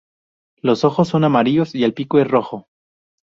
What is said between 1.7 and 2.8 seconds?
y el pico rojo.